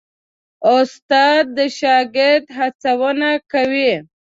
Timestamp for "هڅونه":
2.57-3.29